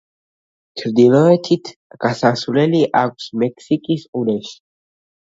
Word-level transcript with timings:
ჩრდილოეთით 0.81 1.71
გასასვლელი 2.07 2.83
აქვს 3.05 3.31
მექსიკის 3.45 4.11
ყურეში. 4.15 4.61